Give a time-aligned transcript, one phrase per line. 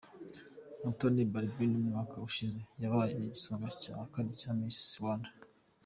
[0.83, 5.29] Mutoni Balbine, umwaka ushize yabaye igisonga cya kane cya Miss Rwanda.